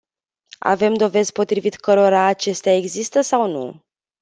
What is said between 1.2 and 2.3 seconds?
potrivit cărora